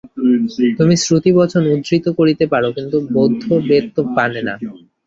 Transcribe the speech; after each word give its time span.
তুমি 0.79 0.95
শ্রুতিবচন 1.03 1.63
উদ্ধৃত 1.73 2.05
করিতে 2.19 2.43
পার, 2.51 2.63
কিন্তু 2.77 2.97
বৌদ্ধ 3.15 3.41
তো 3.47 3.55
বেদ 3.69 3.85
মানে 4.17 4.41
না। 4.47 4.53